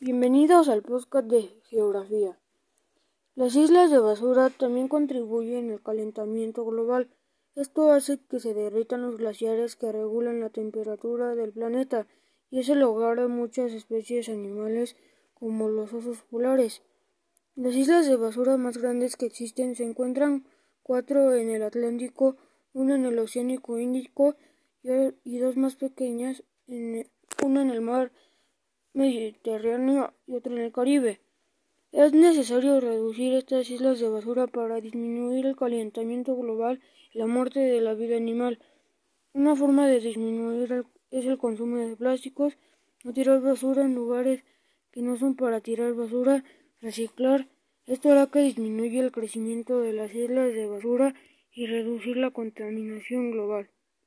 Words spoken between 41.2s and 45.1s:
el consumo de plásticos, no tirar basura en lugares que